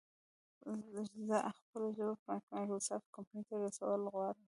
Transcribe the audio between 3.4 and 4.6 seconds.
ته رسول غواړم